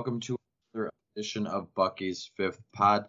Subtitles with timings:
[0.00, 0.34] welcome to
[0.72, 3.04] another edition of Bucky's Fifth Pod.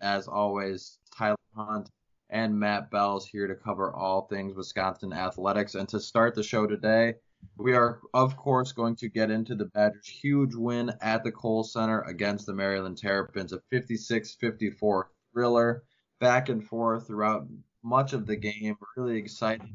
[0.00, 1.90] As always, Tyler Hunt
[2.30, 5.74] and Matt Bells here to cover all things Wisconsin athletics.
[5.74, 7.14] And to start the show today,
[7.56, 11.64] we are, of course, going to get into the Badgers' huge win at the Kohl
[11.64, 15.82] Center against the Maryland Terrapins, a 56 54 thriller,
[16.20, 17.48] back and forth throughout
[17.82, 18.76] much of the game.
[18.96, 19.74] Really exciting.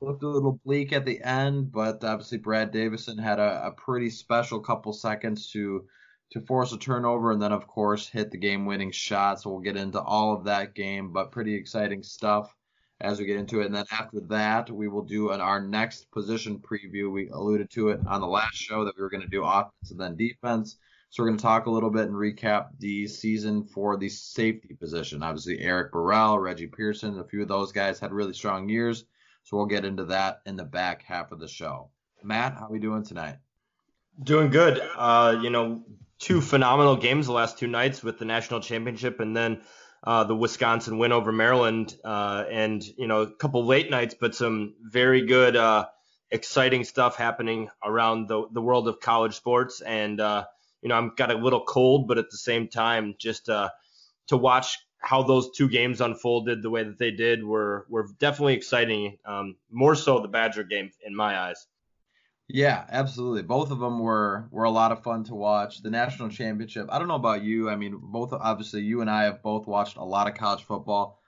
[0.00, 4.10] Looked a little bleak at the end, but obviously Brad Davison had a, a pretty
[4.10, 5.86] special couple seconds to
[6.30, 9.40] to force a turnover and then of course hit the game winning shot.
[9.40, 12.54] So we'll get into all of that game, but pretty exciting stuff
[13.00, 13.66] as we get into it.
[13.66, 17.10] And then after that, we will do an, our next position preview.
[17.10, 19.90] We alluded to it on the last show that we were going to do offense
[19.90, 20.76] and then defense.
[21.10, 24.74] So we're going to talk a little bit and recap the season for the safety
[24.74, 25.22] position.
[25.22, 29.04] Obviously, Eric Burrell, Reggie Pearson, a few of those guys had really strong years.
[29.48, 31.88] So we'll get into that in the back half of the show.
[32.22, 33.36] Matt, how are we doing tonight?
[34.22, 34.78] Doing good.
[34.94, 35.84] Uh, you know,
[36.18, 39.62] two phenomenal games the last two nights with the national championship and then
[40.04, 44.34] uh, the Wisconsin win over Maryland, uh, and you know a couple late nights, but
[44.34, 45.86] some very good, uh,
[46.30, 49.80] exciting stuff happening around the the world of college sports.
[49.80, 50.44] And uh,
[50.82, 53.70] you know I'm got a little cold, but at the same time, just uh,
[54.28, 58.54] to watch how those two games unfolded the way that they did were were definitely
[58.54, 59.18] exciting.
[59.24, 61.66] Um, more so the Badger game in my eyes.
[62.48, 63.42] Yeah, absolutely.
[63.42, 65.82] Both of them were were a lot of fun to watch.
[65.82, 66.88] The national championship.
[66.90, 67.68] I don't know about you.
[67.68, 71.20] I mean, both obviously you and I have both watched a lot of college football.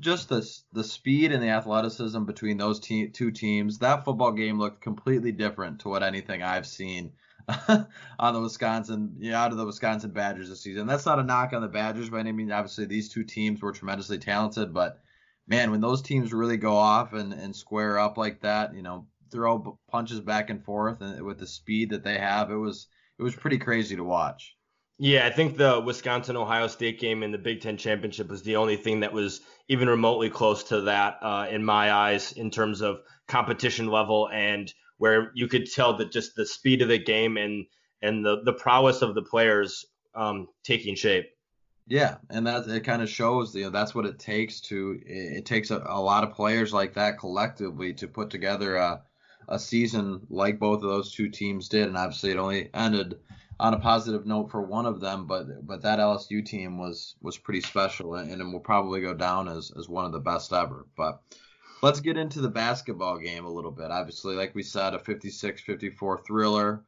[0.00, 3.78] Just the the speed and the athleticism between those te- two teams.
[3.78, 7.12] That football game looked completely different to what anything I've seen
[8.18, 10.86] on the Wisconsin, know, out of the Wisconsin Badgers this season.
[10.86, 12.52] That's not a knock on the Badgers by any means.
[12.52, 15.00] Obviously, these two teams were tremendously talented, but
[15.46, 19.06] man, when those teams really go off and, and square up like that, you know,
[19.30, 22.86] throw punches back and forth and with the speed that they have, it was
[23.18, 24.56] it was pretty crazy to watch.
[24.98, 28.56] Yeah, I think the Wisconsin Ohio State game in the Big Ten championship was the
[28.56, 32.80] only thing that was even remotely close to that uh, in my eyes in terms
[32.80, 37.36] of competition level and where you could tell that just the speed of the game
[37.36, 37.66] and
[38.02, 41.30] and the the prowess of the players um, taking shape.
[41.86, 45.44] Yeah, and that it kind of shows you know that's what it takes to it,
[45.44, 49.02] takes a, a, lot of players like that collectively to put together a
[49.48, 53.18] a season like both of those two teams did, and obviously it only ended
[53.60, 57.36] on a positive note for one of them, but but that LSU team was was
[57.36, 60.86] pretty special, and, and will probably go down as as one of the best ever.
[60.96, 61.20] But
[61.84, 63.90] let's get into the basketball game a little bit.
[63.90, 66.82] Obviously, like we said, a 56-54 thriller.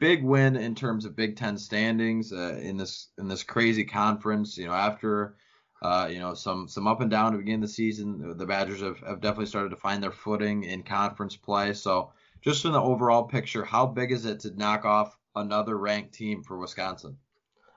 [0.00, 4.58] Big win in terms of Big Ten standings uh, in this in this crazy conference.
[4.58, 5.36] You know, after
[5.82, 8.36] uh, you know, some some up and down to begin the season.
[8.36, 11.72] The Badgers have, have definitely started to find their footing in conference play.
[11.74, 12.12] So,
[12.42, 16.42] just in the overall picture, how big is it to knock off another ranked team
[16.42, 17.16] for Wisconsin?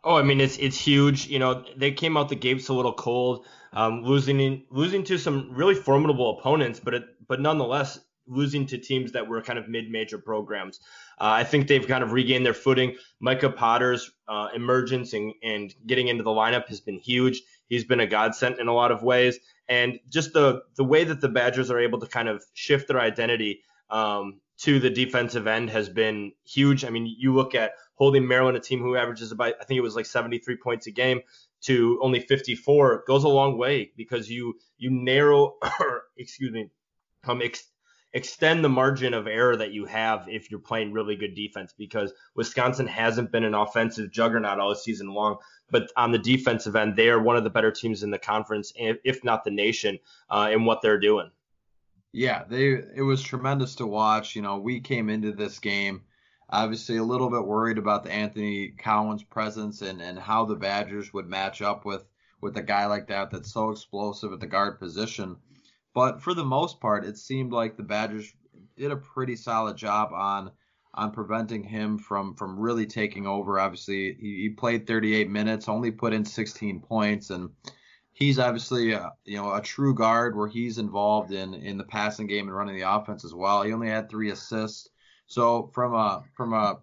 [0.03, 1.28] Oh, I mean it's it's huge.
[1.28, 5.53] You know, they came out the gates a little cold, um, losing losing to some
[5.53, 10.18] really formidable opponents, but it, but nonetheless losing to teams that were kind of mid-major
[10.18, 10.80] programs.
[11.19, 12.96] Uh, I think they've kind of regained their footing.
[13.19, 17.41] Micah Potter's uh, emergence and, and getting into the lineup has been huge.
[17.68, 21.22] He's been a godsend in a lot of ways, and just the the way that
[21.22, 25.70] the Badgers are able to kind of shift their identity um, to the defensive end
[25.70, 26.85] has been huge.
[26.85, 29.81] I mean, you look at holding Maryland, a team who averages about I think it
[29.81, 31.21] was like 73 points a game,
[31.63, 35.55] to only 54 goes a long way because you you narrow,
[36.17, 36.69] excuse me,
[37.25, 37.69] um, ex-
[38.13, 42.13] extend the margin of error that you have if you're playing really good defense because
[42.35, 45.37] Wisconsin hasn't been an offensive juggernaut all season long.
[45.72, 48.73] But on the defensive end, they are one of the better teams in the conference,
[48.75, 49.97] if not the nation,
[50.29, 51.31] uh, in what they're doing.
[52.11, 54.35] Yeah, they it was tremendous to watch.
[54.35, 56.03] You know, we came into this game
[56.49, 61.13] obviously a little bit worried about the Anthony Cowan's presence and, and how the Badgers
[61.13, 62.05] would match up with
[62.41, 65.37] with a guy like that that's so explosive at the guard position.
[65.93, 68.34] But for the most part, it seemed like the Badgers
[68.75, 70.51] did a pretty solid job on
[70.95, 73.59] on preventing him from from really taking over.
[73.59, 77.49] Obviously, he, he played 38 minutes, only put in 16 points, and
[78.11, 82.28] he's obviously a, you know a true guard where he's involved in in the passing
[82.28, 83.63] game and running the offense as well.
[83.63, 84.89] He only had three assists.
[85.34, 86.80] So from a from a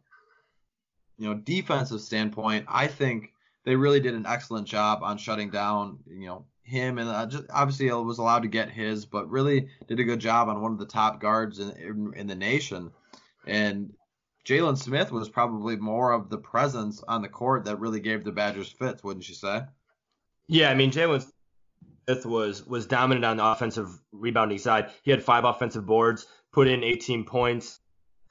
[1.19, 3.33] you know defensive standpoint, I think
[3.65, 7.45] they really did an excellent job on shutting down you know him, and uh, just
[7.51, 10.79] obviously was allowed to get his, but really did a good job on one of
[10.79, 12.91] the top guards in, in, in the nation.
[13.47, 13.93] And
[14.45, 18.33] Jalen Smith was probably more of the presence on the court that really gave the
[18.33, 19.63] Badgers fits, wouldn't you say?
[20.49, 21.25] Yeah, I mean Jalen
[22.05, 24.91] Smith was was dominant on the offensive rebounding side.
[25.05, 27.79] He had five offensive boards, put in 18 points.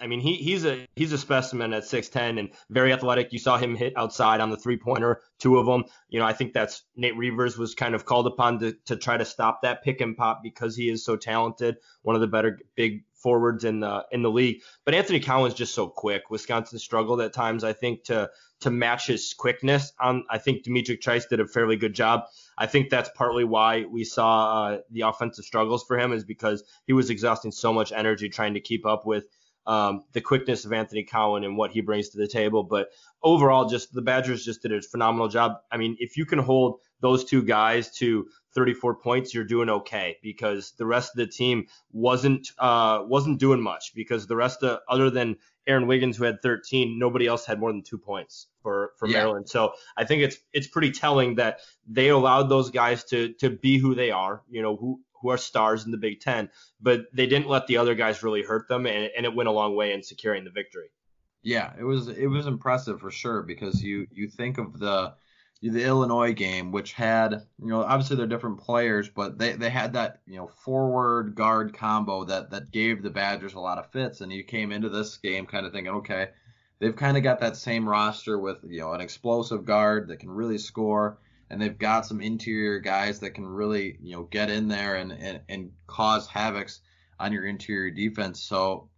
[0.02, 3.34] I mean, he he's a he's a specimen at 6'10 and very athletic.
[3.34, 5.86] You saw him hit outside on the three pointer, two of them.
[6.10, 9.18] You know, I think that's Nate Reuvers was kind of called upon to to try
[9.18, 12.60] to stop that pick and pop because he is so talented, one of the better
[12.76, 14.62] big forwards in the in the league.
[14.86, 16.30] But Anthony Cowan's just so quick.
[16.30, 18.30] Wisconsin struggled at times, I think, to
[18.62, 19.94] to match his quickness.
[20.00, 22.24] On I think D'Mitrik Trice did a fairly good job.
[22.58, 26.64] I think that's partly why we saw uh, the offensive struggles for him is because
[26.88, 29.26] he was exhausting so much energy trying to keep up with
[29.70, 32.64] um, the quickness of Anthony Cowan and what he brings to the table.
[32.64, 32.90] But
[33.22, 35.58] overall, just the Badgers just did a phenomenal job.
[35.72, 40.18] I mean, if you can hold those two guys to 34 points, you're doing okay
[40.24, 44.80] because the rest of the team wasn't uh, wasn't doing much because the rest of
[44.90, 45.38] other than
[45.68, 49.20] Aaron Wiggins who had 13, nobody else had more than two points for for yeah.
[49.20, 49.48] Maryland.
[49.48, 53.78] So I think it's it's pretty telling that they allowed those guys to to be
[53.78, 54.42] who they are.
[54.50, 56.50] You know who who are stars in the Big Ten,
[56.82, 59.54] but they didn't let the other guys really hurt them, and, and it went a
[59.54, 60.90] long way in securing the victory.
[61.42, 65.14] Yeah, it was it was impressive for sure because you you think of the
[65.62, 69.94] the Illinois game, which had you know obviously they're different players, but they, they had
[69.94, 74.22] that you know forward guard combo that that gave the Badgers a lot of fits,
[74.22, 76.30] and you came into this game kind of thinking, okay,
[76.80, 80.32] they've kind of got that same roster with you know an explosive guard that can
[80.32, 84.68] really score and they've got some interior guys that can really you know get in
[84.68, 86.80] there and and, and cause havocs
[87.20, 88.42] on your interior defense.
[88.42, 88.90] So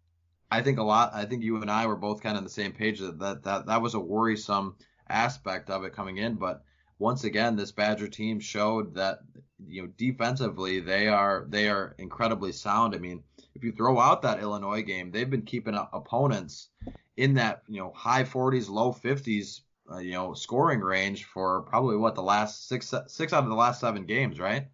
[0.50, 1.12] I think a lot.
[1.14, 3.44] I think you and I were both kind of on the same page that that
[3.44, 4.76] that, that was a worrisome
[5.10, 6.64] aspect of it coming in, but
[7.02, 9.20] once again, this Badger team showed that
[9.68, 12.94] you know defensively they are they are incredibly sound.
[12.94, 13.24] I mean,
[13.56, 16.70] if you throw out that Illinois game, they've been keeping opponents
[17.18, 19.62] in that you know high 40s, low 50s
[19.92, 23.56] uh, you know scoring range for probably what the last six six out of the
[23.56, 24.68] last seven games, right?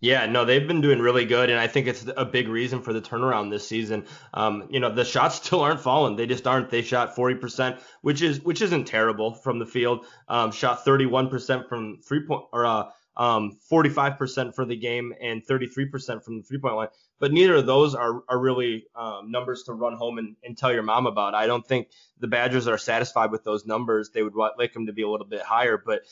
[0.00, 2.92] Yeah, no, they've been doing really good, and I think it's a big reason for
[2.92, 4.04] the turnaround this season.
[4.34, 6.68] Um, you know, the shots still aren't falling; they just aren't.
[6.68, 10.04] They shot 40%, which is which isn't terrible from the field.
[10.28, 12.84] Um, shot 31% from three point or uh,
[13.16, 16.88] um, 45% for the game and 33% from the three point line.
[17.20, 20.72] But neither of those are, are really um, numbers to run home and, and tell
[20.72, 21.34] your mom about.
[21.34, 21.88] I don't think
[22.18, 24.10] the Badgers are satisfied with those numbers.
[24.10, 25.80] They would like them to be a little bit higher.
[25.84, 26.02] But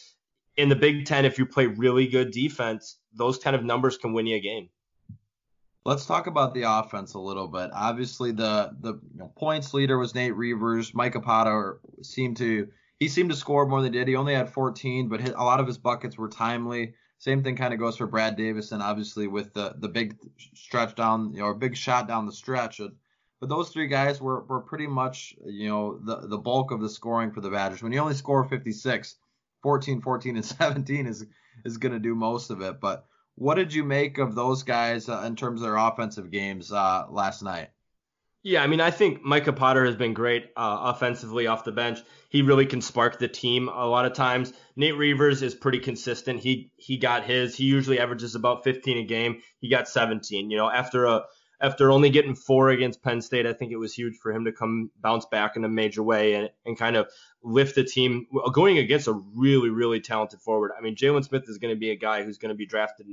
[0.56, 4.12] in the Big Ten, if you play really good defense, those kind of numbers can
[4.12, 4.68] win you a game.
[5.84, 7.70] Let's talk about the offense a little bit.
[7.74, 10.94] Obviously, the the you know, points leader was Nate Reuvers.
[10.94, 14.08] Micah Potter seemed to he seemed to score more than he did.
[14.08, 16.94] He only had 14, but hit, a lot of his buckets were timely.
[17.18, 20.16] Same thing kind of goes for Brad Davison, obviously with the the big
[20.54, 22.80] stretch down, know, big shot down the stretch.
[23.40, 26.88] But those three guys were, were pretty much, you know, the the bulk of the
[26.88, 27.82] scoring for the Badgers.
[27.82, 29.16] When you only score 56,
[29.62, 31.26] 14, 14, and 17 is
[31.64, 32.80] is going to do most of it.
[32.80, 33.04] But
[33.34, 37.06] what did you make of those guys uh, in terms of their offensive games uh,
[37.10, 37.70] last night?
[38.44, 42.00] Yeah, I mean, I think Micah Potter has been great uh, offensively off the bench.
[42.28, 44.52] He really can spark the team a lot of times.
[44.74, 46.40] Nate Reuvers is pretty consistent.
[46.40, 47.54] He he got his.
[47.54, 49.42] He usually averages about 15 a game.
[49.60, 50.50] He got 17.
[50.50, 51.22] You know, after a
[51.62, 54.52] after only getting four against Penn State, I think it was huge for him to
[54.52, 57.08] come bounce back in a major way and, and kind of
[57.42, 60.72] lift the team going against a really, really talented forward.
[60.76, 63.06] I mean, Jalen Smith is going to be a guy who's going to be drafted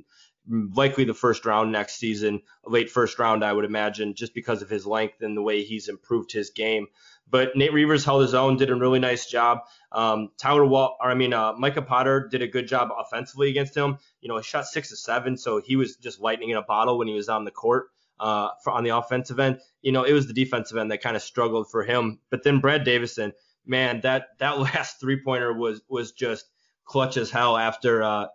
[0.50, 4.70] likely the first round next season, late first round, I would imagine, just because of
[4.70, 6.88] his length and the way he's improved his game.
[7.30, 9.60] But Nate Reuvers held his own, did a really nice job.
[9.92, 13.78] Um, Tyler Wahl, or I mean, uh, Micah Potter did a good job offensively against
[13.78, 14.00] him.
[14.22, 16.98] You know, he shot six to seven, so he was just lightning in a bottle
[16.98, 17.90] when he was on the court.
[18.20, 21.16] Uh, for, on the offensive end, you know, it was the defensive end that kind
[21.16, 22.20] of struggled for him.
[22.30, 23.34] But then Brad Davison,
[23.66, 26.46] man, that that last three pointer was was just
[26.86, 28.28] clutch as hell after uh,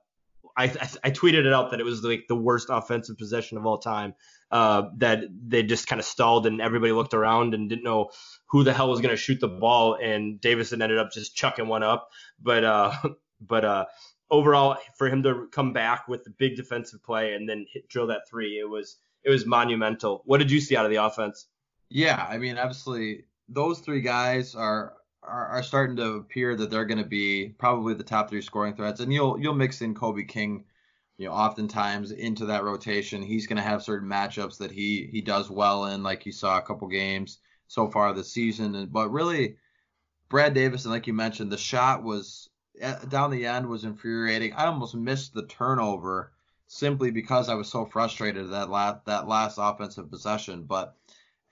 [0.57, 3.67] I, I, I tweeted it out that it was like the worst offensive possession of
[3.67, 4.15] all time.
[4.51, 8.11] Uh, that they just kind of stalled and everybody looked around and didn't know
[8.47, 9.99] who the hell was going to shoot the ball.
[10.01, 12.11] And Davison ended up just chucking one up.
[12.41, 12.93] But uh,
[13.41, 13.87] but uh,
[14.31, 18.07] overall, for him to come back with the big defensive play and then hit, drill
[18.09, 20.23] that three, it was it was monumental.
[20.27, 21.47] What did you see out of the offense?
[21.89, 26.85] Yeah, I mean, obviously those three guys are are, are starting to appear that they're
[26.85, 30.25] going to be probably the top three scoring threats, and you'll you'll mix in Kobe
[30.25, 30.65] King,
[31.17, 33.23] you know, oftentimes into that rotation.
[33.23, 36.59] He's going to have certain matchups that he he does well in, like you saw
[36.59, 37.39] a couple games
[37.69, 38.89] so far this season.
[38.93, 39.57] But really,
[40.29, 42.51] Brad Davis, and like you mentioned, the shot was
[42.81, 44.53] eh, down the end was infuriating.
[44.53, 46.34] I almost missed the turnover
[46.67, 50.97] simply because I was so frustrated that last that last offensive possession, but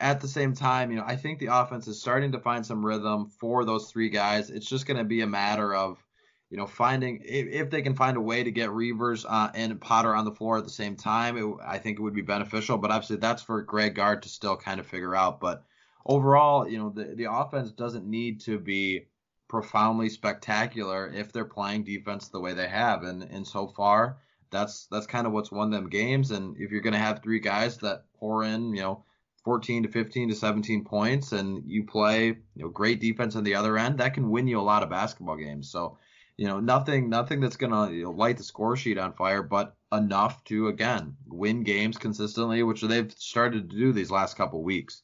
[0.01, 2.85] at the same time, you know, I think the offense is starting to find some
[2.85, 4.51] rhythm for those three guys.
[4.51, 6.05] It's just going to be a matter of,
[6.51, 9.81] you know, finding if, if they can find a way to get Reuvers uh, and
[9.81, 11.37] Potter on the floor at the same time.
[11.37, 14.57] It, I think it would be beneficial, but obviously that's for Greg Gard to still
[14.57, 15.41] kind of figure out.
[15.41, 15.63] But
[16.05, 19.07] overall, you know, the the offense doesn't need to be
[19.47, 24.19] profoundly spectacular if they're playing defense the way they have, and and so far
[24.53, 26.31] that's that's kind of what's won them games.
[26.31, 29.05] And if you're going to have three guys that pour in, you know
[29.45, 33.55] 14 to 15 to 17 points and you play you know great defense on the
[33.55, 35.99] other end that can win you a lot of basketball games so
[36.37, 39.43] you know nothing nothing that's going to you know, light the score sheet on fire
[39.43, 44.63] but enough to again win games consistently which they've started to do these last couple
[44.63, 45.03] weeks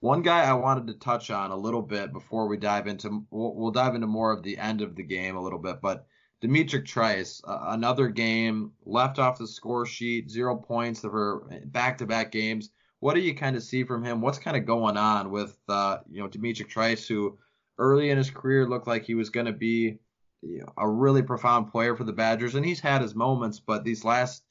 [0.00, 3.54] one guy I wanted to touch on a little bit before we dive into we'll,
[3.54, 6.06] we'll dive into more of the end of the game a little bit but
[6.46, 12.70] D'Mitrik Trice, uh, another game left off the score sheet, zero points for back-to-back games
[13.00, 14.20] what do you kind of see from him?
[14.20, 17.38] What's kind of going on with uh, you know D'Mitrik Trice, who
[17.78, 19.98] early in his career looked like he was going to be
[20.42, 23.84] you know, a really profound player for the Badgers, and he's had his moments, but
[23.84, 24.42] these last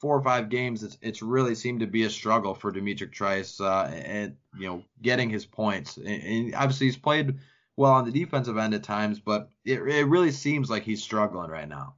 [0.00, 3.60] four or five games, it's, it's really seemed to be a struggle for D'Mitrik Trice,
[3.60, 5.96] uh, and you know getting his points.
[5.96, 7.38] And, and obviously he's played
[7.76, 11.50] well on the defensive end at times, but it, it really seems like he's struggling
[11.50, 11.94] right now.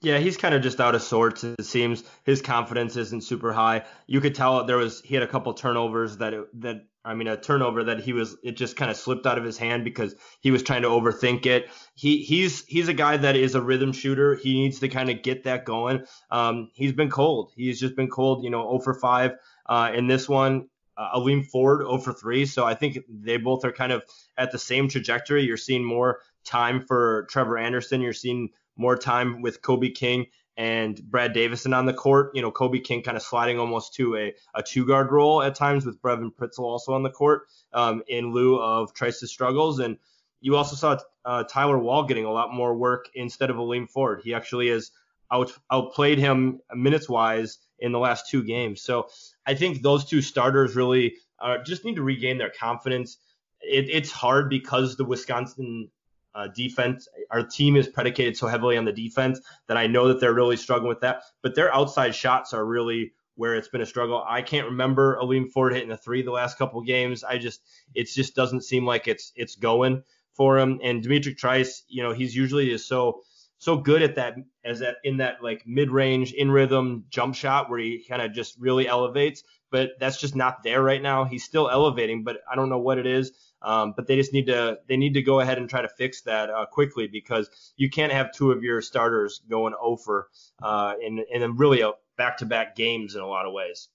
[0.00, 1.42] Yeah, he's kind of just out of sorts.
[1.42, 3.84] It seems his confidence isn't super high.
[4.06, 7.26] You could tell there was he had a couple turnovers that it, that I mean
[7.26, 10.14] a turnover that he was it just kind of slipped out of his hand because
[10.40, 11.68] he was trying to overthink it.
[11.96, 14.36] He he's he's a guy that is a rhythm shooter.
[14.36, 16.04] He needs to kind of get that going.
[16.30, 17.52] Um, he's been cold.
[17.56, 18.44] He's just been cold.
[18.44, 19.32] You know, 0 for 5
[19.66, 20.68] uh, in this one.
[20.98, 22.44] Uh, Aleem Ford 0 for 3.
[22.44, 24.02] So I think they both are kind of
[24.36, 25.44] at the same trajectory.
[25.44, 28.00] You're seeing more time for Trevor Anderson.
[28.00, 30.26] You're seeing more time with Kobe King
[30.56, 32.32] and Brad Davison on the court.
[32.34, 35.54] You know, Kobe King kind of sliding almost to a, a two guard role at
[35.54, 39.78] times with Brevin Pritzl also on the court um, in lieu of Trice's struggles.
[39.78, 39.98] And
[40.40, 44.20] you also saw uh, Tyler Wahl getting a lot more work instead of Aleem Ford.
[44.24, 44.90] He actually has
[45.32, 48.82] out, outplayed him minutes wise in the last two games.
[48.82, 49.08] So
[49.46, 53.18] I think those two starters really uh, just need to regain their confidence.
[53.60, 55.90] It, it's hard because the Wisconsin
[56.34, 57.08] uh, defense.
[57.30, 60.56] Our team is predicated so heavily on the defense that I know that they're really
[60.56, 61.22] struggling with that.
[61.42, 64.24] But their outside shots are really where it's been a struggle.
[64.26, 67.24] I can't remember Aleem Ford hitting a three the last couple games.
[67.24, 67.62] I just
[67.94, 70.02] it just doesn't seem like it's it's going
[70.34, 70.80] for him.
[70.82, 73.22] And D'Mitrik Trice, you know, he's usually is so
[73.58, 77.68] so good at that as that in that like mid range in rhythm jump shot
[77.68, 79.42] where he kind of just really elevates.
[79.70, 81.24] But that's just not there right now.
[81.24, 83.32] He's still elevating, but I don't know what it is.
[83.60, 86.22] Um, but they just need to they need to go ahead and try to fix
[86.22, 90.30] that uh, quickly because you can't have two of your starters going over
[90.62, 93.88] uh, in in really a back-to-back games in a lot of ways.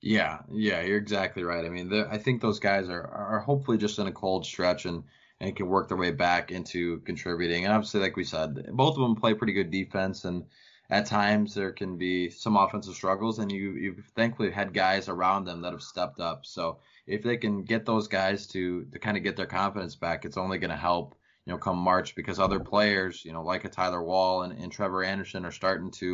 [0.00, 1.64] Yeah, yeah, you're exactly right.
[1.64, 5.04] I mean, I think those guys are are hopefully just in a cold stretch and
[5.40, 7.64] and can work their way back into contributing.
[7.64, 10.44] And obviously, like we said, both of them play pretty good defense and
[10.90, 15.44] at times there can be some offensive struggles and you you've thankfully had guys around
[15.44, 16.80] them that have stepped up so
[17.10, 20.36] if they can get those guys to to kind of get their confidence back, it's
[20.36, 23.68] only going to help you know come March because other players you know like a
[23.68, 26.06] Tyler Wahl and, and Trevor Anderson are starting to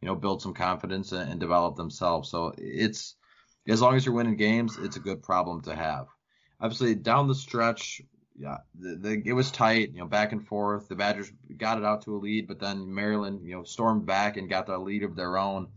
[0.00, 2.30] you know build some confidence and, and develop themselves.
[2.30, 3.16] So it's
[3.66, 6.06] as long as you're winning games, it's a good problem to have.
[6.60, 8.00] Obviously, down the stretch,
[8.38, 10.88] yeah, the, the, it was tight, you know, back and forth.
[10.88, 14.36] The Badgers got it out to a lead, but then Maryland, you know, stormed back
[14.36, 15.68] and got the lead of their own.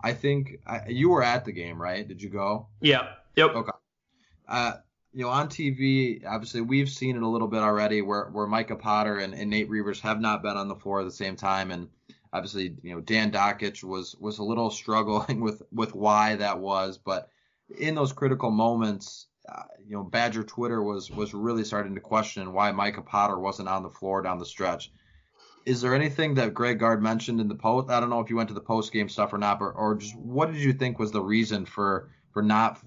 [0.00, 2.06] I think I, you were at the game, right?
[2.06, 2.68] Did you go?
[2.80, 3.14] Yeah.
[3.36, 3.50] Yep.
[3.50, 3.70] Okay
[4.48, 4.74] uh,
[5.12, 8.76] you know, on TV, obviously we've seen it a little bit already, where where Micah
[8.76, 11.70] Potter and, and Nate Reuvers have not been on the floor at the same time,
[11.70, 11.88] and
[12.32, 16.98] obviously, you know, Dan Dakich was was a little struggling with with why that was,
[16.98, 17.30] but
[17.78, 22.52] in those critical moments, uh, you know, Badger Twitter was was really starting to question
[22.52, 24.90] why Micah Potter wasn't on the floor down the stretch.
[25.66, 27.90] Is there anything that Greg Gard mentioned in the post?
[27.90, 29.94] I don't know if you went to the post game stuff or not, but or
[29.96, 32.78] just what did you think was the reason for for not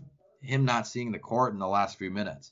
[0.42, 2.52] him not seeing the court in the last few minutes.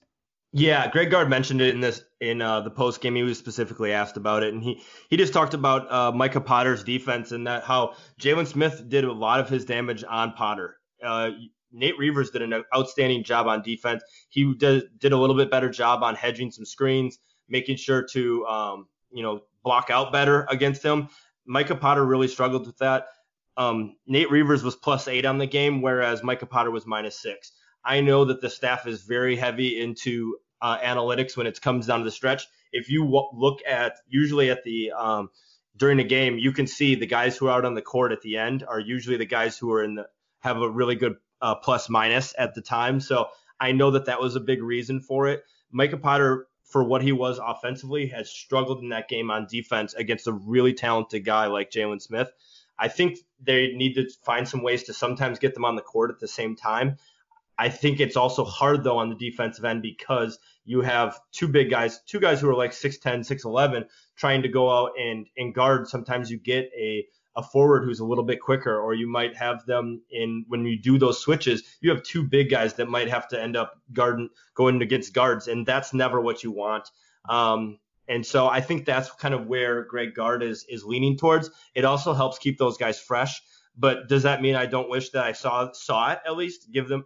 [0.52, 3.16] Yeah, Greg Gard mentioned it in this in uh, the post game.
[3.16, 6.84] He was specifically asked about it, and he he just talked about uh, Micah Potter's
[6.84, 10.78] defense and that how Jalen Smith did a lot of his damage on Potter.
[11.04, 11.32] Uh,
[11.76, 14.04] Nate Reuvers did an outstanding job on defense.
[14.30, 18.46] He did, did a little bit better job on hedging some screens, making sure to
[18.46, 21.10] um, you know block out better against him.
[21.46, 23.08] Micah Potter really struggled with that.
[23.58, 27.52] Um, Nate Reuvers was plus eight on the game, whereas Micah Potter was minus six.
[27.84, 32.00] I know that the staff is very heavy into uh, analytics when it comes down
[32.00, 32.48] to the stretch.
[32.72, 35.30] If you w- look at usually at the um,
[35.78, 38.22] during the game, you can see the guys who are out on the court at
[38.22, 40.08] the end are usually the guys who are in the
[40.40, 41.16] have a really good
[41.46, 43.00] uh, plus minus at the time.
[43.00, 43.28] So
[43.60, 45.44] I know that that was a big reason for it.
[45.72, 50.26] Micah Potter, for what he was offensively, has struggled in that game on defense against
[50.26, 52.32] a really talented guy like Jalen Smith.
[52.80, 56.10] I think they need to find some ways to sometimes get them on the court
[56.10, 56.98] at the same time.
[57.60, 61.70] I think it's also hard though on the defensive end because you have two big
[61.70, 63.86] guys, two guys who are like 6'10, 6'11,
[64.18, 65.88] trying to go out and, and guard.
[65.88, 69.66] Sometimes you get a, a forward who's a little bit quicker, or you might have
[69.66, 73.28] them in when you do those switches, you have two big guys that might have
[73.28, 76.90] to end up guarding going against guards, and that's never what you want.
[77.28, 81.50] Um, and so I think that's kind of where Greg Gard is is leaning towards.
[81.74, 83.42] It also helps keep those guys fresh.
[83.78, 86.88] But does that mean I don't wish that I saw saw it at least give
[86.88, 87.06] them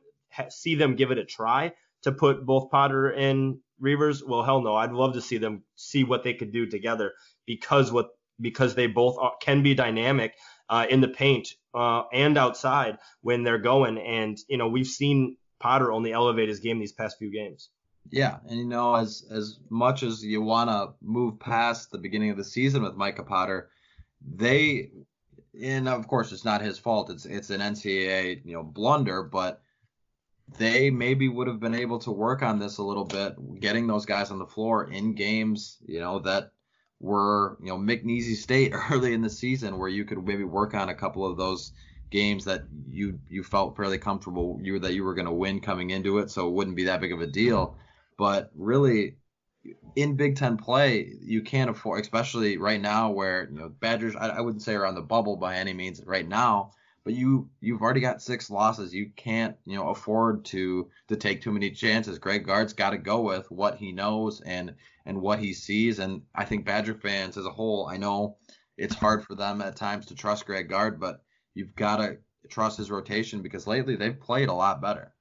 [0.50, 4.24] see them give it a try to put both Potter and Reuvers?
[4.24, 4.75] Well, hell no.
[4.75, 7.13] I'd love to see them see what they could do together
[7.45, 8.09] because what
[8.39, 10.36] because they both are, can be dynamic
[10.69, 13.98] uh, in the paint uh, and outside when they're going.
[13.98, 17.69] And you know we've seen Potter only elevate his game these past few games.
[18.12, 22.31] Yeah, and you know as as much as you want to move past the beginning
[22.31, 23.69] of the season with Micah Potter,
[24.22, 24.89] they
[25.62, 27.10] and of course it's not his fault.
[27.10, 29.62] It's it's an NCAA you know blunder, but
[30.58, 34.05] they maybe would have been able to work on this a little bit, getting those
[34.05, 36.51] guys on the floor in games, you know, that
[36.99, 40.89] were, you know, McNeese State early in the season where you could maybe work on
[40.89, 41.73] a couple of those
[42.11, 45.91] games that you you felt fairly comfortable you that you were going to win coming
[45.91, 47.77] into it, so it wouldn't be that big of a deal.
[48.17, 49.15] But really
[49.95, 54.15] in Big Ten play, you can't afford, especially right now where you know Badgers.
[54.15, 56.71] I, I wouldn't say are on the bubble by any means right now,
[57.03, 58.93] but you you've already got six losses.
[58.93, 62.19] You can't you know afford to to take too many chances.
[62.19, 64.75] Greg Gard's got to go with what he knows and
[65.05, 65.99] and what he sees.
[65.99, 68.37] And I think Badger fans as a whole, I know
[68.77, 72.17] it's hard for them at times to trust Greg Gard, but you've got to
[72.49, 75.13] trust his rotation because lately they've played a lot better.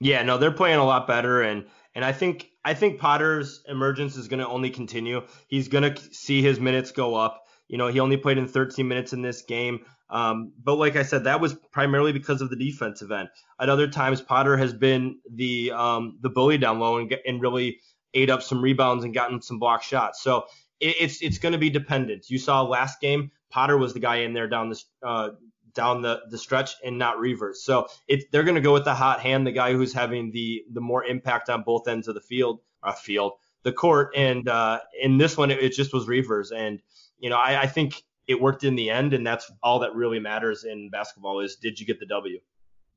[0.00, 4.16] Yeah, no, they're playing a lot better, and and I think I think Potter's emergence
[4.16, 5.22] is going to only continue.
[5.48, 7.46] He's going to see his minutes go up.
[7.68, 9.86] You know, he only played in 13 minutes in this game.
[10.10, 13.28] Um, but like I said, that was primarily because of the defensive end.
[13.60, 17.80] At other times, Potter has been the um, the bully down low and, and really
[18.12, 20.22] ate up some rebounds and gotten some block shots.
[20.22, 20.44] So
[20.80, 22.30] it, it's it's going to be dependent.
[22.30, 25.30] You saw last game, Potter was the guy in there down the uh,
[25.74, 27.62] down the, the stretch and not Reuvers.
[27.62, 27.88] So
[28.30, 31.04] they're going to go with the hot hand, the guy who's having the the more
[31.04, 34.12] impact on both ends of the field, uh, field, the court.
[34.16, 36.52] And uh, in this one, it, it just was Reuvers.
[36.52, 36.80] And
[37.18, 40.18] you know, I, I think it worked in the end, and that's all that really
[40.18, 42.40] matters in basketball is did you get the W?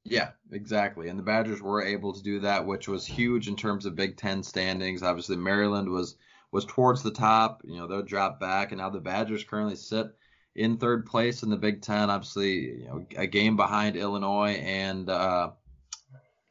[0.03, 1.09] Yeah, exactly.
[1.09, 4.15] And the Badgers were able to do that, which was huge in terms of Big
[4.15, 5.03] Ten standings.
[5.03, 6.15] Obviously, Maryland was
[6.51, 7.61] was towards the top.
[7.65, 10.07] You know, they'll drop back, and now the Badgers currently sit
[10.55, 12.09] in third place in the Big Ten.
[12.09, 15.51] Obviously, you know, a game behind Illinois and uh,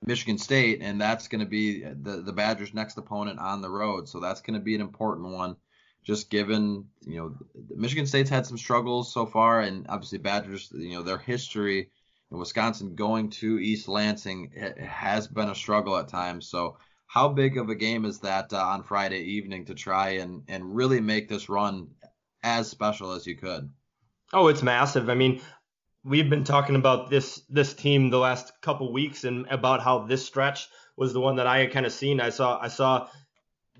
[0.05, 4.07] Michigan State, and that's going to be the the Badgers' next opponent on the road.
[4.07, 5.57] So that's going to be an important one
[6.07, 7.35] just given you know
[7.75, 11.91] Michigan State's had some struggles so far, and obviously Badgers, you know their history
[12.31, 16.49] in Wisconsin going to East Lansing has been a struggle at times.
[16.49, 20.45] So how big of a game is that uh, on Friday evening to try and
[20.49, 21.89] and really make this run
[22.43, 23.69] as special as you could?
[24.33, 25.11] Oh, it's massive.
[25.11, 25.41] I mean,
[26.05, 30.25] we've been talking about this this team the last couple weeks and about how this
[30.25, 32.21] stretch was the one that I had kind of seen.
[32.21, 33.09] I saw I saw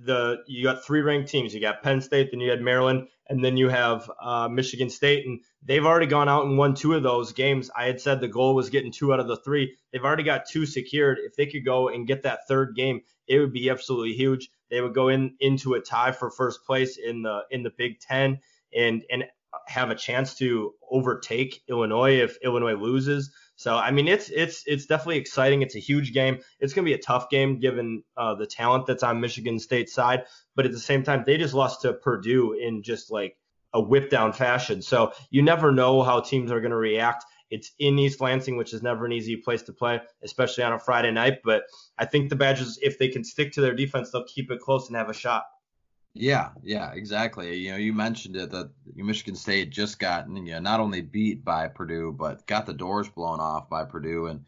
[0.05, 1.55] the you got three ranked teams.
[1.55, 5.27] You got Penn State, then you had Maryland, and then you have uh, Michigan State,
[5.27, 7.71] and they've already gone out and won two of those games.
[7.77, 9.77] I had said the goal was getting two out of the three.
[9.93, 11.19] They've already got two secured.
[11.25, 14.51] If they could go and get that third game, it would be absolutely huge.
[14.71, 18.01] They would go in into a tie for first place in the in the Big
[18.01, 18.39] Ten,
[18.75, 19.25] and and
[19.67, 23.33] have a chance to overtake Illinois if Illinois loses.
[23.57, 25.63] So I mean, it's it's it's definitely exciting.
[25.63, 26.39] It's a huge game.
[26.61, 29.89] It's going to be a tough game given uh, the talent that's on Michigan State
[29.89, 33.37] side, but at the same time, they just lost to Purdue in just like
[33.73, 34.83] a whip down fashion.
[34.83, 37.25] So you never know how teams are going to react.
[37.51, 40.79] It's in East Lansing, which is never an easy place to play, especially on a
[40.79, 41.39] Friday night.
[41.45, 41.63] But
[41.97, 44.89] I think the Badgers, if they can stick to their defense, they'll keep it close
[44.89, 45.45] and have a shot.
[46.19, 47.57] Yeah, yeah, exactly.
[47.57, 51.45] You know, you mentioned it that Michigan State just got you know, not only beat
[51.45, 54.45] by Purdue, but got the doors blown off by Purdue, and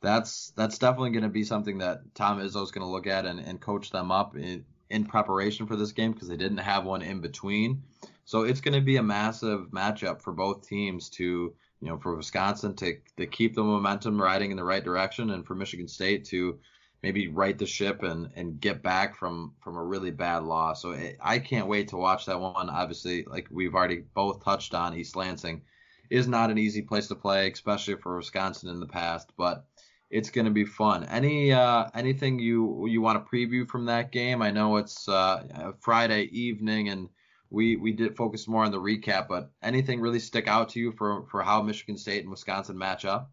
[0.00, 3.40] that's that's definitely going to be something that Tom Izzo's going to look at and,
[3.40, 7.02] and coach them up in, in preparation for this game because they didn't have one
[7.02, 7.82] in between.
[8.24, 12.16] So it's going to be a massive matchup for both teams to you know for
[12.16, 16.24] Wisconsin to to keep the momentum riding in the right direction, and for Michigan State
[16.26, 16.58] to
[17.02, 20.82] maybe right the ship and and get back from from a really bad loss.
[20.82, 22.70] So it, I can't wait to watch that one.
[22.70, 25.62] Obviously, like we've already both touched on, East Lansing
[26.10, 29.32] is not an easy place to play, especially for Wisconsin in the past.
[29.36, 29.64] But
[30.10, 31.04] it's going to be fun.
[31.04, 34.42] Any uh, anything you you want to preview from that game?
[34.42, 37.08] I know it's uh, Friday evening, and
[37.50, 40.92] we we did focus more on the recap, but anything really stick out to you
[40.92, 43.32] for for how Michigan State and Wisconsin match up?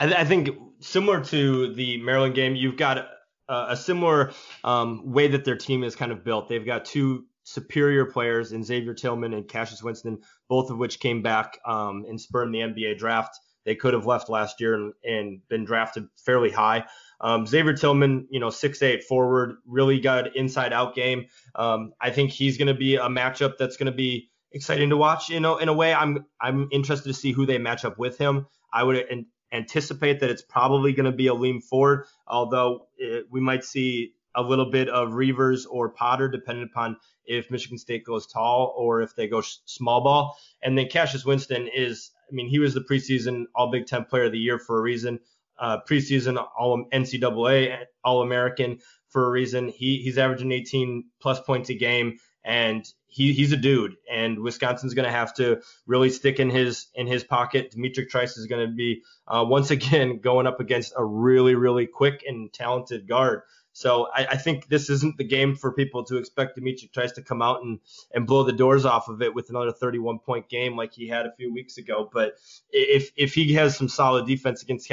[0.00, 3.08] I, I think similar to the Maryland game, you've got a,
[3.48, 4.32] a similar
[4.64, 6.48] um, way that their team is kind of built.
[6.48, 11.22] They've got two superior players in Xavier Tillman and Cassius Winston, both of which came
[11.22, 13.38] back um, and spurned the NBA draft.
[13.64, 16.86] They could have left last year and, and been drafted fairly high.
[17.20, 21.26] Um, Xavier Tillman, you know, six eight forward, really good inside out game.
[21.54, 24.96] Um, I think he's going to be a matchup that's going to be exciting to
[24.96, 25.28] watch.
[25.28, 28.16] You know, in a way, I'm I'm interested to see who they match up with
[28.16, 28.46] him.
[28.72, 33.64] I would anticipate that it's probably going to be Aleem Ford, although it, we might
[33.64, 38.74] see a little bit of Reuvers or Potter, depending upon if Michigan State goes tall
[38.76, 40.36] or if they go small ball.
[40.62, 44.24] And then Cassius Winston is I mean, he was the preseason All Big Ten Player
[44.24, 45.20] of the Year for a reason.
[45.58, 49.68] Uh, preseason All NCAA All American for a reason.
[49.68, 53.96] He he's averaging 18 plus points a game, and he he's a dude.
[54.10, 57.72] And Wisconsin's going to have to really stick in his in his pocket.
[57.72, 61.86] D'Mitrik Trice is going to be uh, once again going up against a really really
[61.86, 63.42] quick and talented guard.
[63.72, 67.22] So I, I, think this isn't the game for people to expect D'Mitrik Trice to
[67.22, 67.78] come out and,
[68.12, 71.24] and blow the doors off of it with another 31 point game like he had
[71.24, 72.08] a few weeks ago.
[72.12, 72.34] But
[72.70, 74.88] if if he has some solid defense against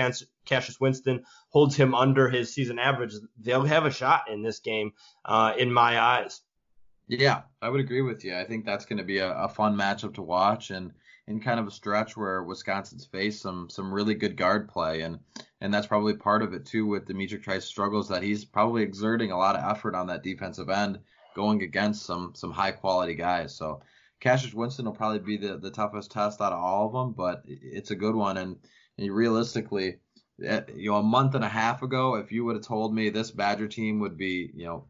[0.46, 4.94] Cassius Winston, holds him under his season average, they'll have a shot in this game,
[5.26, 6.42] uh, in my eyes.
[7.08, 8.36] Yeah, I would agree with you.
[8.36, 10.94] I think that's going to be a, a fun matchup to watch and
[11.28, 15.20] in kind of a stretch where Wisconsin's faced some some really good guard play and
[15.62, 19.32] and that's probably part of it too with D'Mitrik Trice struggles that he's probably exerting
[19.32, 21.00] a lot of effort on that defensive end
[21.36, 23.56] going against some some high quality guys.
[23.56, 23.82] So
[24.20, 27.44] Cassius Winston will probably be the, the toughest test out of all of them, but
[27.46, 28.38] it's a good one.
[28.38, 28.58] And,
[28.98, 30.00] and realistically,
[30.44, 33.10] eh, you know, a month and a half ago, if you would have told me
[33.10, 34.88] this Badger team would be, you know,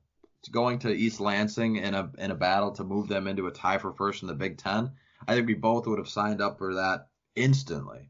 [0.52, 3.78] going to East Lansing in a in a battle to move them into a tie
[3.78, 4.92] for first in the Big Ten,
[5.28, 8.10] I think we both would have signed up for that instantly.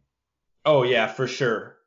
[0.65, 1.77] Oh yeah, for sure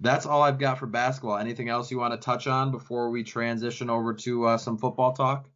[0.00, 1.38] that's all I've got for basketball.
[1.38, 5.12] Anything else you want to touch on before we transition over to uh, some football
[5.12, 5.48] talk?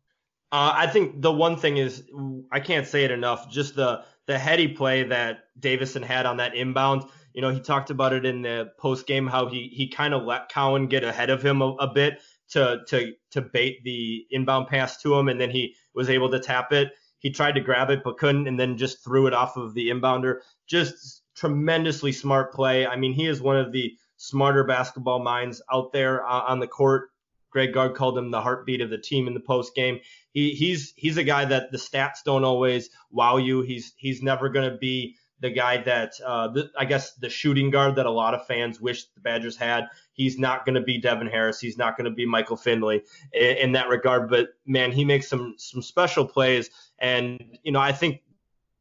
[0.53, 2.05] Uh, I think the one thing is
[2.51, 3.51] I can't say it enough.
[3.51, 7.05] Just the the heady play that Davison had on that inbound.
[7.35, 10.25] You know, he talked about it in the post game how he he kind of
[10.25, 12.21] let Cowan get ahead of him a, a bit
[12.51, 16.41] to to to bait the inbound pass to him, and then he was able to
[16.41, 16.93] tap it.
[17.19, 19.91] He tried to grab it but couldn't, and then just threw it off of the
[19.91, 20.41] inbounder.
[20.67, 22.87] Just tremendously smart play.
[22.87, 26.67] I mean, he is one of the smarter basketball minds out there uh, on the
[26.67, 27.11] court.
[27.51, 29.99] Greg Gard called him the heartbeat of the team in the post game.
[30.33, 33.63] He, he's he's a guy that the stats don't always wow you.
[33.63, 37.71] He's he's never going to be the guy that uh, the, I guess the shooting
[37.71, 39.89] guard that a lot of fans wish the Badgers had.
[40.13, 41.61] He's not going to be Devin Harris.
[41.61, 44.29] He's not going to be Michael Finley in, in that regard.
[44.29, 46.71] But man, he makes some some special plays.
[46.99, 48.21] And you know, I think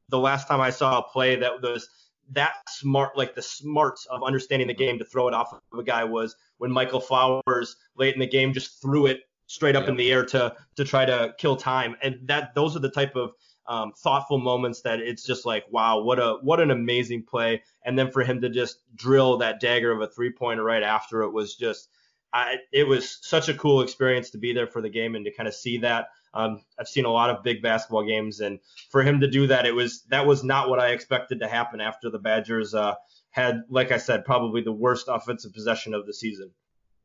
[0.09, 1.89] the last time I saw a play that was
[2.31, 5.83] that smart, like the smarts of understanding the game to throw it off of a
[5.83, 9.95] guy was when Michael Flowers late in the game just threw it straight up in
[9.95, 11.95] the air to to try to kill time.
[12.01, 13.31] And that those are the type of
[13.69, 17.62] um, thoughtful moments that it's just like, wow, what a what an amazing play.
[17.86, 21.21] And then for him to just drill that dagger of a three pointer right after
[21.21, 21.88] it was just,
[22.34, 25.32] I, it was such a cool experience to be there for the game and to
[25.32, 26.08] kind of see that.
[26.34, 28.60] Um, I've seen a lot of big basketball games, and
[28.91, 31.79] for him to do that, it was that was not what I expected to happen
[31.79, 32.95] after the Badgers uh,
[33.29, 36.51] had, like I said, probably the worst offensive possession of the season.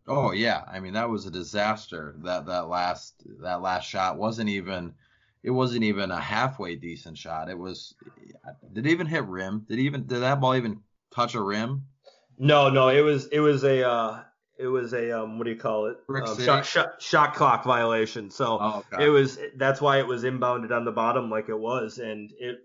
[0.06, 2.14] Oh yeah, I mean that was a disaster.
[2.18, 4.94] That that last that last shot wasn't even
[5.44, 7.50] it wasn't even a halfway decent shot.
[7.50, 7.94] It was
[8.72, 9.66] did it even hit rim?
[9.68, 10.80] Did even did that ball even
[11.14, 11.84] touch a rim?
[12.38, 14.22] No, no, it was it was a uh,
[14.58, 15.98] it was a um, what do you call it?
[16.08, 18.30] Um, shot, shot, shot, clock violation.
[18.30, 21.98] So oh, it was that's why it was inbounded on the bottom like it was,
[21.98, 22.60] and it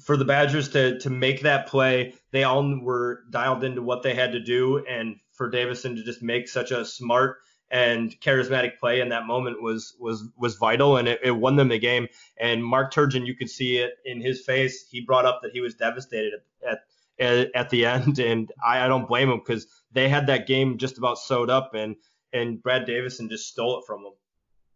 [0.00, 4.14] for the Badgers to to make that play, they all were dialed into what they
[4.14, 7.36] had to do, and for Davison to just make such a smart
[7.74, 11.68] and charismatic play in that moment was was was vital, and it, it won them
[11.68, 12.06] the game.
[12.38, 14.86] And Mark Turgeon, you could see it in his face.
[14.88, 16.34] He brought up that he was devastated
[16.64, 16.78] at,
[17.18, 20.78] at at, the end, and I, I don't blame him because they had that game
[20.78, 21.96] just about sewed up, and
[22.32, 24.12] and Brad Davison just stole it from them.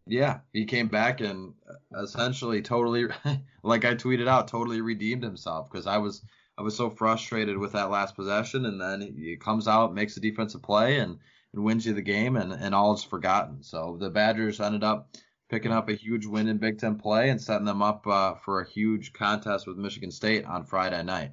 [0.09, 1.55] Yeah, he came back and
[2.03, 3.07] essentially totally,
[3.63, 6.25] like I tweeted out, totally redeemed himself because I was
[6.59, 10.21] I was so frustrated with that last possession, and then he comes out, makes a
[10.21, 11.19] defensive play, and,
[11.55, 13.63] and wins you the game, and, and all is forgotten.
[13.63, 15.17] So the Badgers ended up
[15.49, 18.61] picking up a huge win in Big Ten play and setting them up uh, for
[18.61, 21.33] a huge contest with Michigan State on Friday night.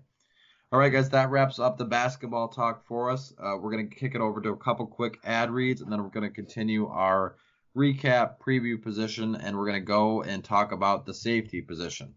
[0.71, 3.33] All right, guys, that wraps up the basketball talk for us.
[3.39, 6.01] Uh, we're going to kick it over to a couple quick ad reads, and then
[6.01, 7.35] we're going to continue our
[7.77, 12.13] recap preview position, and we're going to go and talk about the safety position.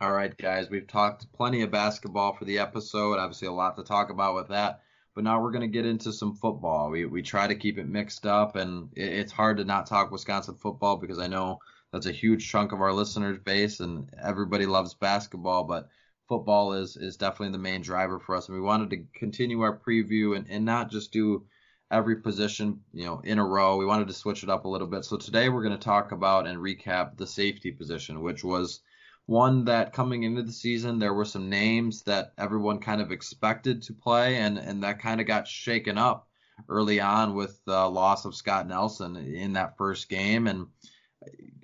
[0.00, 3.18] All right, guys, we've talked plenty of basketball for the episode.
[3.18, 4.82] Obviously, a lot to talk about with that.
[5.14, 6.90] But now we're going to get into some football.
[6.90, 10.10] We, we try to keep it mixed up, and it, it's hard to not talk
[10.10, 11.60] Wisconsin football because I know
[11.92, 15.64] that's a huge chunk of our listeners' base, and everybody loves basketball.
[15.64, 15.88] But
[16.28, 19.78] football is is definitely the main driver for us, and we wanted to continue our
[19.78, 21.46] preview and, and not just do
[21.90, 23.76] every position, you know, in a row.
[23.76, 25.04] We wanted to switch it up a little bit.
[25.04, 28.80] So today we're going to talk about and recap the safety position, which was
[29.26, 33.82] one that coming into the season there were some names that everyone kind of expected
[33.82, 36.28] to play, and and that kind of got shaken up
[36.68, 40.66] early on with the loss of Scott Nelson in that first game, and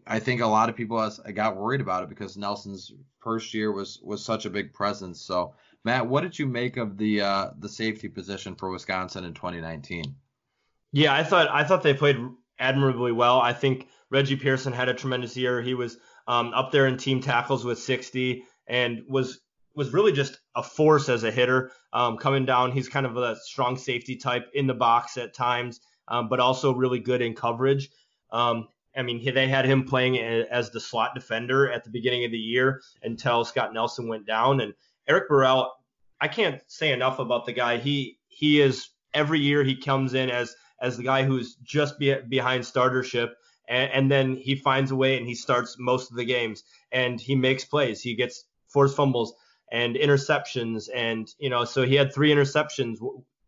[0.07, 4.01] I think a lot of people got worried about it because Nelson's first year was
[4.03, 5.21] was such a big presence.
[5.21, 9.35] So, Matt, what did you make of the uh, the safety position for Wisconsin in
[9.35, 10.15] 2019?
[10.93, 12.19] Yeah, I thought I thought they played
[12.59, 13.41] admirably well.
[13.41, 15.63] I think Reggie Pearson had a tremendous year.
[15.63, 15.99] He was
[16.31, 19.41] um, up there in team tackles with 60 and was
[19.75, 22.71] was really just a force as a hitter um, coming down.
[22.71, 26.73] He's kind of a strong safety type in the box at times, um, but also
[26.73, 27.89] really good in coverage.
[28.31, 32.31] Um, I mean, they had him playing as the slot defender at the beginning of
[32.31, 34.61] the year until Scott Nelson went down.
[34.61, 34.75] And
[35.09, 35.73] Eric Burrell,
[36.21, 37.79] I can't say enough about the guy.
[37.79, 42.15] He he is every year he comes in as as the guy who's just be,
[42.29, 43.31] behind startership,
[43.71, 47.19] and, and then he finds a way and he starts most of the games and
[47.21, 48.03] he makes plays.
[48.03, 49.35] He gets forced fumbles
[49.73, 52.99] and interceptions, and you know, so he had three interceptions,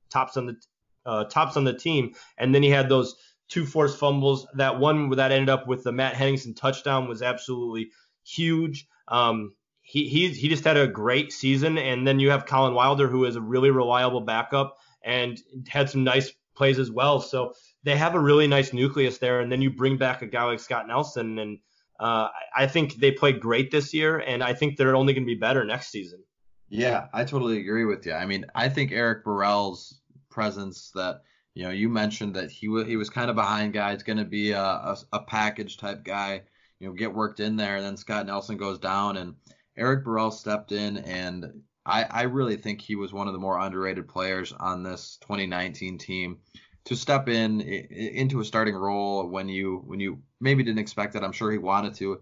[0.08, 0.56] tops on the
[1.04, 3.16] uh, tops on the team, and then he had those
[3.48, 4.46] two forced fumbles.
[4.54, 7.90] That one that ended up with the Matt Henningsen touchdown was absolutely
[8.24, 8.86] huge.
[9.08, 13.08] Um, he, he he just had a great season, and then you have Collin Wilder,
[13.08, 17.20] who is a really reliable backup and had some nice plays as well.
[17.20, 20.44] So they have a really nice nucleus there, and then you bring back a guy
[20.44, 21.58] like Scott Nelson, and
[22.00, 25.34] uh, I think they played great this year, and I think they're only going to
[25.34, 26.22] be better next season.
[26.68, 28.12] Yeah, I totally agree with you.
[28.12, 31.20] I mean, I think Eric Burrell's presence that
[31.54, 34.24] you know, you mentioned that he was he was kind of behind guys, going to
[34.24, 36.42] be a, a, a package type guy.
[36.80, 39.34] You know, get worked in there, and then Scott Nelson goes down, and
[39.76, 43.58] Eric Burrell stepped in, and I, I really think he was one of the more
[43.58, 46.38] underrated players on this 2019 team
[46.84, 51.22] to step in into a starting role when you when you maybe didn't expect it.
[51.22, 52.20] I'm sure he wanted to,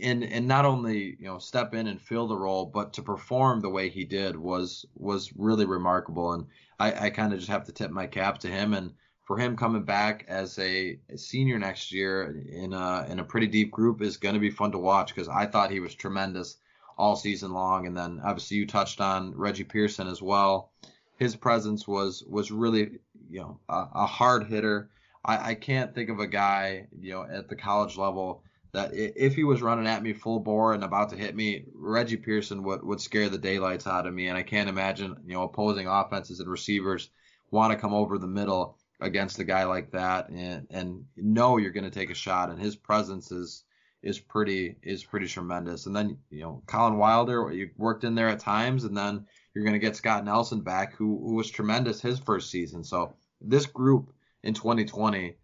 [0.00, 3.60] and and not only you know step in and fill the role, but to perform
[3.60, 6.32] the way he did was was really remarkable.
[6.32, 6.46] And
[6.78, 8.92] I, I kind of just have to tip my cap to him and
[9.24, 13.46] for him coming back as a, a senior next year in a in a pretty
[13.46, 16.56] deep group is going to be fun to watch because I thought he was tremendous
[16.98, 17.86] all season long.
[17.86, 20.72] And then obviously you touched on Reggie Pearson as well.
[21.16, 22.98] His presence was was really
[23.32, 24.90] you know a, a hard hitter.
[25.24, 29.34] I, I can't think of a guy you know at the college level that if
[29.34, 32.82] he was running at me full bore and about to hit me, Reggie Pearson would,
[32.82, 34.28] would scare the daylights out of me.
[34.28, 37.10] And I can't imagine, you know, opposing offenses and receivers
[37.50, 41.70] want to come over the middle against a guy like that and, and know you're
[41.70, 42.48] going to take a shot.
[42.48, 43.64] And his presence is,
[44.02, 45.84] is pretty, is pretty tremendous.
[45.84, 49.64] And then, you know, Collin Wilder, you worked in there at times and then you're
[49.64, 52.84] going to get Scott Nelson back who, who was tremendous his first season.
[52.84, 55.36] So this group in 2020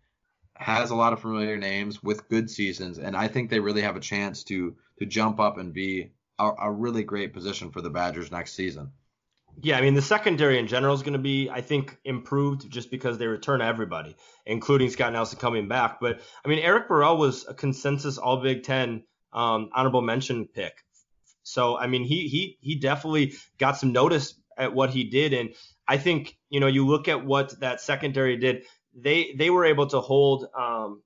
[0.54, 3.96] has a lot of familiar names with good seasons, and I think they really have
[3.96, 7.90] a chance to to jump up and be a, a really great position for the
[7.90, 8.90] Badgers next season.
[9.60, 12.90] Yeah, I mean the secondary in general is going to be, I think, improved just
[12.90, 16.00] because they return everybody, including Scott Nelson coming back.
[16.00, 20.84] But I mean, Eric Burrell was a consensus All Big Ten um, honorable mention pick.
[21.42, 25.54] So I mean, he he he definitely got some notice at what he did, and
[25.88, 29.86] I think you know you look at what that secondary did they they were able
[29.88, 31.02] to hold um,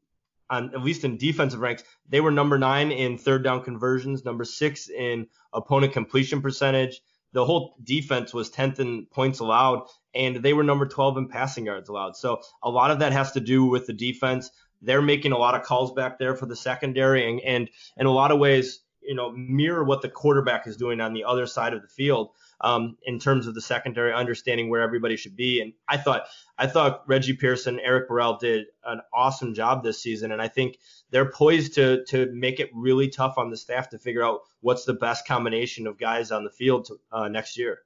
[0.50, 4.44] on at least in defensive ranks, they were number nine in third down conversions, number
[4.44, 7.00] six in opponent completion percentage.
[7.32, 11.64] The whole defense was 10th in points allowed, and they were number 12 in passing
[11.64, 12.16] yards allowed.
[12.16, 14.50] So a lot of that has to do with the defense.
[14.82, 18.12] They're making a lot of calls back there for the secondary, and, and in a
[18.12, 21.72] lot of ways, you know, mirror what the quarterback is doing on the other side
[21.72, 22.30] of the field
[22.62, 25.60] um, in terms of the secondary, understanding where everybody should be.
[25.60, 30.32] And I thought I thought Reggie Pearson, Eric Burrell did an awesome job this season,
[30.32, 30.78] and I think
[31.10, 34.84] they're poised to to make it really tough on the staff to figure out what's
[34.84, 37.80] the best combination of guys on the field to, uh, next year.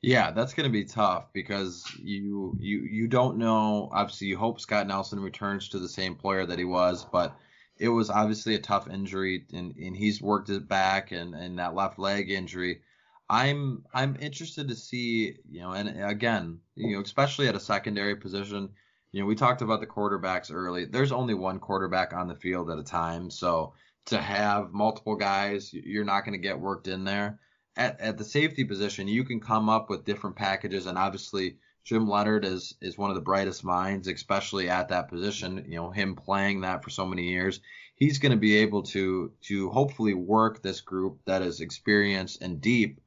[0.00, 3.90] Yeah, that's going to be tough because you you you don't know.
[3.92, 7.36] Obviously, you hope Scott Nelson returns to the same player that he was, but
[7.78, 11.74] it was obviously a tough injury, and, and he's worked it back, and, and that
[11.74, 12.82] left leg injury
[13.28, 18.16] I'm I'm interested to see, you know, and again, you know, especially at a secondary
[18.16, 18.70] position,
[19.12, 20.84] you know, we talked about the quarterbacks early.
[20.84, 23.72] There's only one quarterback on the field at a time, so
[24.06, 27.40] to have multiple guys, you're not going to get worked in there.
[27.76, 32.08] At, at the safety position, you can come up with different packages, and obviously Jim
[32.08, 35.64] Leonhard is is one of the brightest minds, especially at that position.
[35.68, 37.60] You know, him playing that for so many years,
[37.94, 42.60] he's going to be able to to hopefully work this group that is experienced and
[42.60, 43.00] deep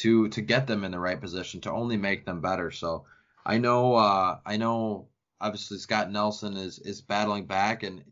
[0.00, 2.70] to to get them in the right position to only make them better.
[2.70, 3.04] So
[3.44, 5.08] I know uh, I know
[5.40, 8.02] obviously Scott Nelson is is battling back and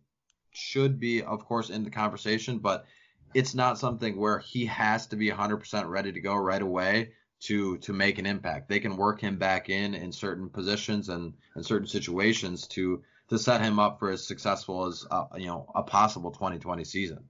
[0.53, 2.85] should be of course in the conversation, but
[3.35, 7.79] it's not something where he has to be 100% ready to go right away to
[7.79, 8.69] to make an impact.
[8.69, 13.39] They can work him back in in certain positions and in certain situations to to
[13.39, 17.25] set him up for as successful as uh, you know a possible 2020 season.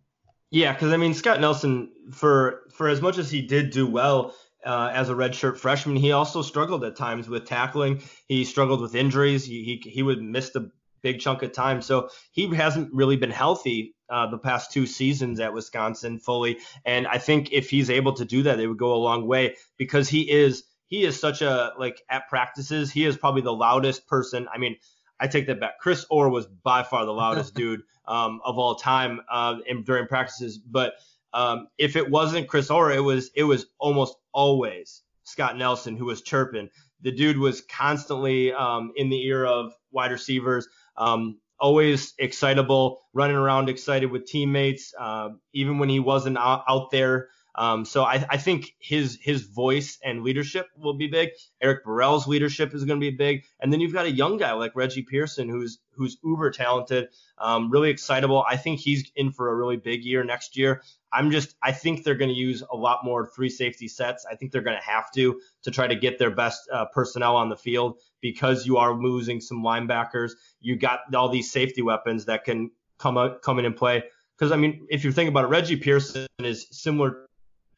[0.51, 4.35] Yeah, because I mean Scott Nelson, for for as much as he did do well
[4.65, 8.03] uh, as a redshirt freshman, he also struggled at times with tackling.
[8.27, 9.45] He struggled with injuries.
[9.45, 10.71] He he, he would miss a
[11.03, 15.39] big chunk of time, so he hasn't really been healthy uh, the past two seasons
[15.39, 16.59] at Wisconsin fully.
[16.85, 19.57] And I think if he's able to do that, it would go a long way
[19.77, 24.07] because he is he is such a like at practices, he is probably the loudest
[24.07, 24.49] person.
[24.53, 24.77] I mean.
[25.21, 25.81] I take that back.
[25.81, 30.07] Chris Orr was by far the loudest dude um, of all time uh, in, during
[30.07, 30.59] practices.
[30.59, 30.95] But
[31.33, 36.07] um, if it wasn't Chris Orr, it was it was almost always Scott Nelson who
[36.07, 36.69] was chirping.
[37.03, 43.37] The dude was constantly um, in the ear of wide receivers, um, always excitable, running
[43.37, 47.29] around excited with teammates, uh, even when he wasn't out, out there
[47.59, 51.31] um, so I, I, think his his voice and leadership will be big.
[51.61, 54.53] Eric Burrell's leadership is going to be big, and then you've got a young guy
[54.53, 58.45] like Reggie Pearson who's who's uber talented, um, really excitable.
[58.49, 60.83] I think he's in for a really big year next year.
[61.13, 64.25] I'm just I think they're going to use a lot more three safety sets.
[64.31, 67.35] I think they're going to have to to try to get their best uh, personnel
[67.35, 70.31] on the field because you are losing some linebackers.
[70.61, 74.05] You got all these safety weapons that can come out, come in and play.
[74.39, 77.28] Because I mean, if you're thinking about it, Reggie Pearson is similar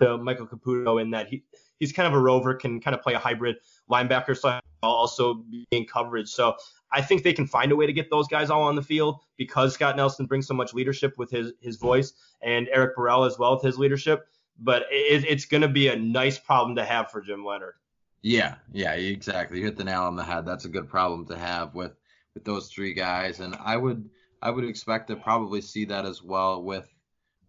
[0.01, 1.45] to Michael Caputo in that he
[1.79, 3.57] he's kind of a rover, can kind of play a hybrid
[3.91, 6.29] linebacker style, also be in coverage.
[6.29, 6.57] So
[6.93, 9.21] I think they can find a way to get those guys all on the field
[9.37, 13.39] because Scott Nelson brings so much leadership with his his voice and Eric Burrell as
[13.39, 14.27] well with his leadership.
[14.59, 17.75] But it, it's going to be a nice problem to have for Jim Leonhard.
[18.23, 19.59] Yeah, yeah, exactly.
[19.59, 20.45] You hit the nail on the head.
[20.45, 21.93] That's a good problem to have with
[22.35, 24.09] with those three guys, and I would
[24.43, 26.89] I would expect to probably see that as well with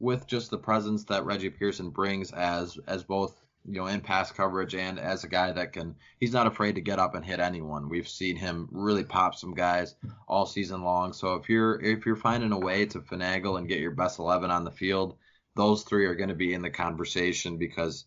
[0.01, 4.31] with just the presence that Reggie Pearson brings as as both you know in pass
[4.31, 7.39] coverage and as a guy that can he's not afraid to get up and hit
[7.39, 7.89] anyone.
[7.89, 9.95] We've seen him really pop some guys
[10.27, 11.13] all season long.
[11.13, 14.49] So if you're if you're finding a way to finagle and get your best 11
[14.49, 15.17] on the field,
[15.55, 18.05] those three are going to be in the conversation because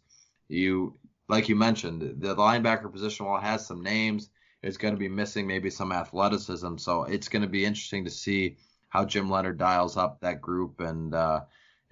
[0.49, 4.29] you like you mentioned the linebacker position while it has some names
[4.65, 6.79] it's going to be missing maybe some athleticism.
[6.79, 8.57] So it's going to be interesting to see
[8.89, 11.41] how Jim Leonhard dials up that group and uh,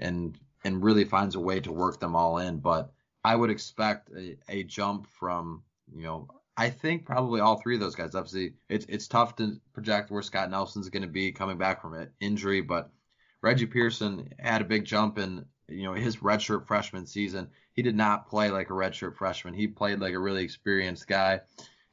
[0.02, 2.58] and and really finds a way to work them all in.
[2.58, 2.92] But
[3.24, 5.62] I would expect a, a jump from
[5.94, 8.14] you know I think probably all three of those guys.
[8.14, 11.94] Obviously, it's it's tough to project where Scott Nelson's going to be coming back from
[11.94, 12.90] it injury, but
[13.40, 17.48] Reggie Pearson had a big jump in you know his redshirt freshman season.
[17.72, 19.54] He did not play like a redshirt freshman.
[19.54, 21.40] He played like a really experienced guy,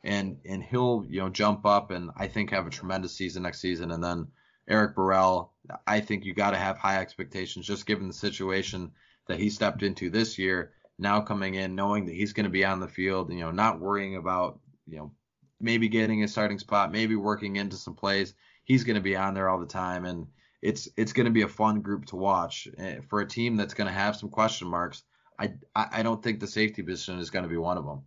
[0.03, 3.61] and and he'll you know jump up and I think have a tremendous season next
[3.61, 3.91] season.
[3.91, 4.27] And then
[4.69, 5.51] Eric Burrell,
[5.85, 8.91] I think you got to have high expectations just given the situation
[9.27, 10.73] that he stepped into this year.
[10.97, 13.79] Now coming in, knowing that he's going to be on the field, you know, not
[13.79, 15.11] worrying about, you know,
[15.59, 18.33] maybe getting a starting spot, maybe working into some plays.
[18.63, 20.27] He's going to be on there all the time, and
[20.61, 23.73] it's it's going to be a fun group to watch eh, for a team that's
[23.73, 25.03] going to have some question marks.
[25.39, 28.03] I I don't think the safety position is going to be one of them.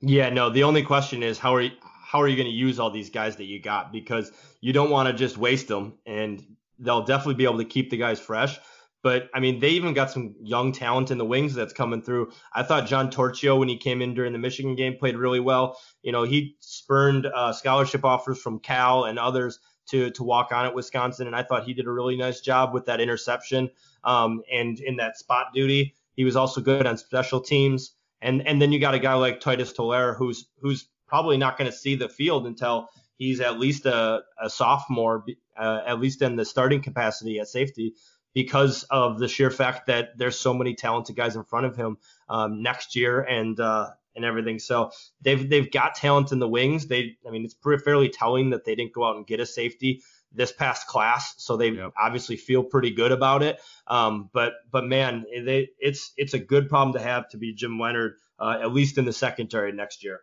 [0.00, 0.50] Yeah, no.
[0.50, 1.72] The only question is how are you,
[2.12, 4.90] how are you going to use all these guys that you got because you don't
[4.90, 6.44] want to just waste them and
[6.78, 8.60] they'll definitely be able to keep the guys fresh.
[9.02, 12.30] But I mean, they even got some young talent in the wings that's coming through.
[12.52, 15.78] I thought John Torchio, when he came in during the Michigan game, played really well.
[16.02, 19.58] You know, he spurned uh, scholarship offers from Cal and others
[19.88, 22.74] to to walk on at Wisconsin, and I thought he did a really nice job
[22.74, 23.70] with that interception
[24.04, 25.94] um, and in that spot duty.
[26.14, 27.94] He was also good on special teams.
[28.20, 31.70] And and then you got a guy like Titus Toler, who's who's probably not going
[31.70, 32.88] to see the field until
[33.18, 35.26] he's at least a, a sophomore,
[35.58, 37.92] uh, at least in the starting capacity at safety,
[38.32, 41.98] because of the sheer fact that there's so many talented guys in front of him
[42.30, 44.58] um, next year and uh, and everything.
[44.58, 44.90] So
[45.20, 46.86] they've they've got talent in the wings.
[46.86, 49.44] They, I mean, it's pretty fairly telling that they didn't go out and get a
[49.44, 50.00] safety
[50.32, 51.92] this past class, so they yep.
[51.94, 53.60] obviously feel pretty good about it.
[53.86, 57.78] Um, but but man, they, it's it's a good problem to have to be Jim
[57.78, 60.22] Leonhard uh, at least in the secondary next year.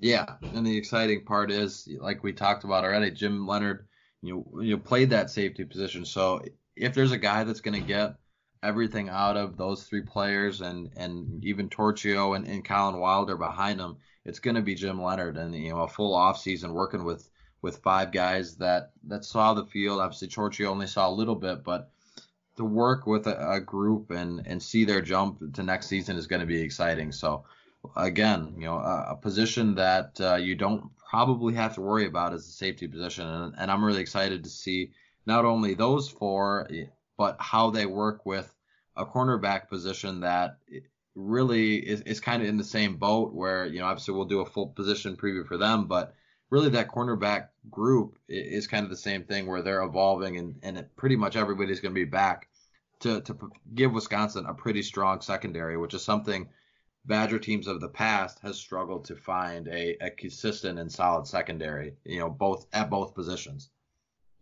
[0.00, 3.86] Yeah, and the exciting part is, like we talked about already, Jim Leonhard,
[4.22, 6.06] you you played that safety position.
[6.06, 6.42] So
[6.74, 8.16] if there's a guy that's going to get
[8.62, 13.78] everything out of those three players and and even Torchio and, and Collin Wilder behind
[13.78, 17.04] him, it's going to be Jim Leonhard and you know a full off season working
[17.04, 17.28] with
[17.60, 20.00] with five guys that that saw the field.
[20.00, 21.90] Obviously, Torchio only saw a little bit, but
[22.56, 26.26] to work with a, a group and and see their jump to next season is
[26.26, 27.12] going to be exciting.
[27.12, 27.44] So
[27.96, 32.34] again, you know, a, a position that uh, you don't probably have to worry about
[32.34, 34.92] is the safety position, and, and I'm really excited to see
[35.26, 36.68] not only those four,
[37.16, 38.54] but how they work with
[38.96, 40.58] a cornerback position that
[41.14, 44.40] really is, is kind of in the same boat where, you know, obviously we'll do
[44.40, 46.14] a full position preview for them, but
[46.50, 50.84] really that cornerback group is kind of the same thing where they're evolving and, and
[50.96, 52.48] pretty much everybody's going to be back
[53.00, 53.36] to, to
[53.74, 56.48] give Wisconsin a pretty strong secondary, which is something
[57.04, 61.94] Badger teams of the past has struggled to find a, a consistent and solid secondary,
[62.04, 63.70] you know, both at both positions.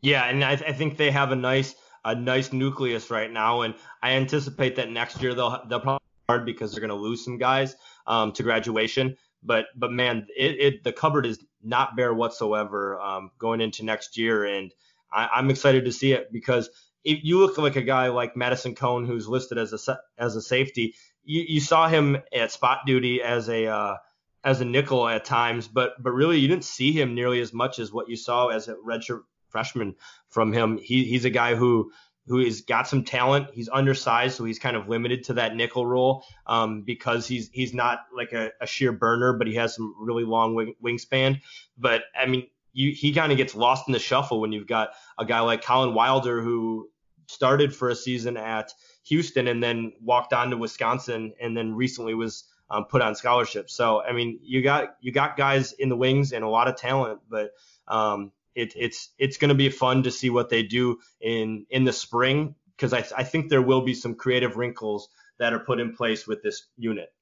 [0.01, 3.75] Yeah, and I, I think they have a nice a nice nucleus right now, and
[4.03, 7.39] I anticipate that next year they'll they'll probably hard because they're going to lose some
[7.39, 9.17] guys um, to graduation.
[9.43, 14.17] But but man, it, it the cupboard is not bare whatsoever um, going into next
[14.17, 14.73] year, and
[15.13, 16.71] I, I'm excited to see it because
[17.05, 20.43] if you look like a guy like Madison Cone, who's listed as a as a
[20.43, 20.95] safety,
[21.29, 23.97] you, you saw him at spot duty as a uh,
[24.43, 27.79] as a nickel at times, but but really you didn't see him nearly as much
[27.79, 29.21] as what you saw as a redshirt
[29.51, 29.95] freshman
[30.31, 30.79] from him.
[30.79, 31.93] He, he's a guy who
[32.29, 33.49] who has got some talent.
[33.53, 37.75] He's undersized, so he's kind of limited to that nickel role um, because he's he's
[37.75, 41.41] not like a, a, sheer burner, but he has some really long wing, wingspan.
[41.77, 44.91] But I mean, you, he kind of gets lost in the shuffle when you've got
[45.19, 46.89] a guy like Collin Wilder who
[47.27, 48.73] started for a season at
[49.09, 53.71] Houston and then walked on to Wisconsin and then recently was um, put on scholarship.
[53.71, 56.77] So I mean, you got you got guys in the wings and a lot of
[56.77, 57.53] talent, but
[57.87, 61.85] um, it, it's it's going to be fun to see what they do in in
[61.85, 65.81] the spring because I, I think there will be some creative wrinkles that are put
[65.81, 67.13] in place with this unit.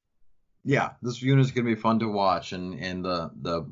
[0.65, 3.71] Yeah, this unit is going to be fun to watch, and and the the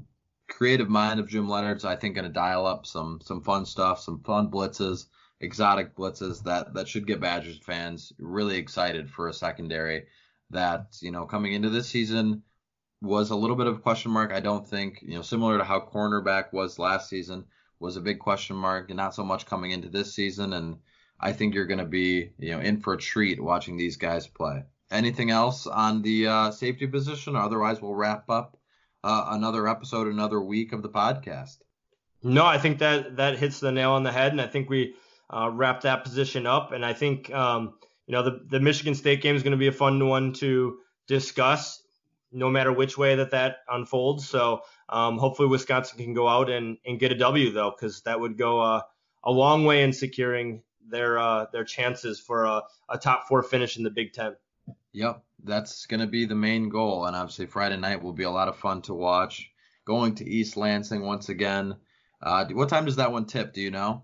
[0.48, 4.00] creative mind of Jim Leonhard's I think going to dial up some some fun stuff,
[4.00, 5.06] some fun blitzes,
[5.44, 10.06] exotic blitzes that that should get Badgers fans really excited for a secondary
[10.50, 12.42] that you know coming into this season
[13.04, 14.32] was a little bit of a question mark.
[14.32, 17.44] I don't think, you know, similar to how cornerback was last season,
[17.78, 20.54] was a big question mark, and not so much coming into this season.
[20.54, 20.78] And
[21.20, 24.26] I think you're going to be, you know, in for a treat watching these guys
[24.26, 24.64] play.
[24.90, 27.36] Anything else on the uh, safety position?
[27.36, 28.56] Otherwise, we'll wrap up
[29.02, 31.58] uh, another episode, another week of the podcast.
[32.22, 34.94] No, I think that that hits the nail on the head, and I think we
[35.34, 36.72] uh, wrap that position up.
[36.72, 37.74] And I think, um,
[38.06, 40.78] you know, the the Michigan State game is going to be a fun one to
[41.06, 41.82] discuss
[42.34, 44.28] no matter which way that that unfolds.
[44.28, 48.18] So um, hopefully Wisconsin can go out and, and get a W though, because that
[48.18, 48.82] would go uh,
[49.22, 53.76] a long way in securing their uh, their chances for a, a, top four finish
[53.78, 54.36] in the Big Ten.
[54.92, 58.30] Yep, that's going to be the main goal, and obviously Friday night will be a
[58.30, 59.50] lot of fun to watch.
[59.84, 61.76] Going to East Lansing once again.
[62.22, 63.52] Uh, what time does that one tip?
[63.52, 64.02] Do you know?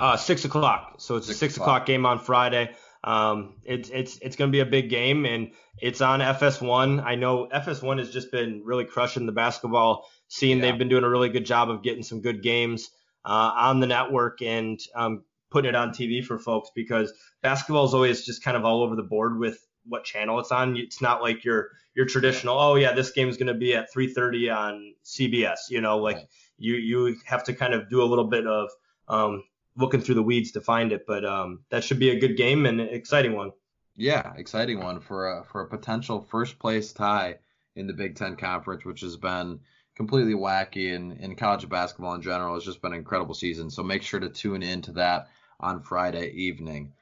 [0.00, 0.96] Uh, six o'clock.
[0.98, 1.68] So it's six a six o'clock.
[1.68, 2.74] o'clock game on Friday.
[3.04, 7.04] Um, it's it's it's going to be a big game, and it's on FS1.
[7.04, 10.58] I know FS1 has just been really crushing the basketball scene.
[10.58, 10.70] Yeah.
[10.70, 12.90] They've been doing a really good job of getting some good games
[13.24, 17.94] uh, on the network and um, putting it on TV for folks because basketball is
[17.94, 20.76] always just kind of all over the board with what channel it's on.
[20.76, 22.58] It's not like your your traditional.
[22.58, 25.58] Oh yeah, this game is going to be at 3:30 on CBS.
[25.68, 26.26] You know, like right.
[26.56, 28.70] you you have to kind of do a little bit of
[29.08, 29.44] um,
[29.76, 31.04] looking through the weeds to find it.
[31.06, 33.52] But um, that should be a good game and an exciting one.
[33.96, 37.38] Yeah, exciting one for a for a potential first place tie
[37.76, 39.60] in the Big Ten Conference, which has been
[39.94, 42.56] completely wacky and in college basketball in general.
[42.56, 43.70] It's just been an incredible season.
[43.70, 45.28] So make sure to tune in to that
[45.60, 46.92] on Friday evening.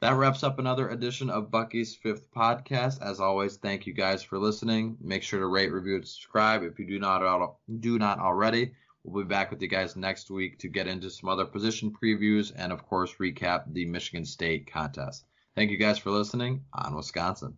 [0.00, 3.02] That wraps up another edition of Bucky's Fifth Podcast.
[3.02, 4.96] As always, thank you guys for listening.
[4.98, 8.72] Make sure to rate, review, and subscribe if you do not do not already.
[9.04, 12.52] We'll be back with you guys next week to get into some other position previews
[12.54, 15.24] and, of course, recap the Michigan State contest.
[15.56, 17.56] Thank you guys for listening on Wisconsin.